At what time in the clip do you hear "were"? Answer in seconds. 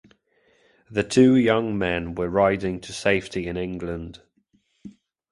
2.15-2.27